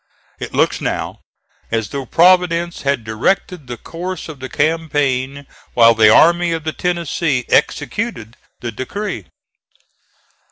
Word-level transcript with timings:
It 0.39 0.51
looks 0.55 0.81
now 0.81 1.19
as 1.69 1.89
though 1.89 2.07
Providence 2.07 2.81
had 2.81 3.03
directed 3.03 3.67
the 3.67 3.77
course 3.77 4.27
of 4.29 4.39
the 4.39 4.49
campaign 4.49 5.45
while 5.75 5.93
the 5.93 6.09
Army 6.09 6.53
of 6.53 6.63
the 6.63 6.73
Tennessee 6.73 7.45
executed 7.49 8.35
the 8.61 8.71
decree. 8.71 9.27